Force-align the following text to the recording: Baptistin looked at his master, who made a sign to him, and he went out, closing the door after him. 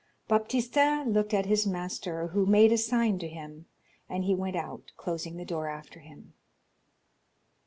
Baptistin 0.27 1.13
looked 1.13 1.31
at 1.31 1.45
his 1.45 1.67
master, 1.67 2.29
who 2.29 2.47
made 2.47 2.71
a 2.71 2.77
sign 2.79 3.19
to 3.19 3.27
him, 3.27 3.67
and 4.09 4.23
he 4.23 4.33
went 4.33 4.55
out, 4.55 4.91
closing 4.97 5.37
the 5.37 5.45
door 5.45 5.69
after 5.69 5.99
him. 5.99 6.33